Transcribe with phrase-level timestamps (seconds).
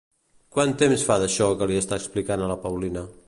[0.55, 3.05] Quant temps fa d'això que li està explicant a la Paulina?